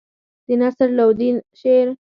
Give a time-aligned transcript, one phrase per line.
[0.47, 1.29] د نصر لودي
[1.59, 1.87] شعر.